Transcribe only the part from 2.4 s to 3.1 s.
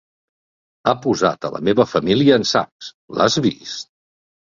en sacs.